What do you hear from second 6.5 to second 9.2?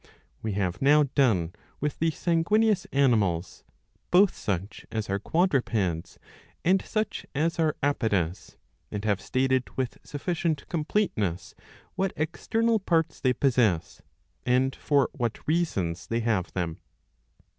and such as are apodous, and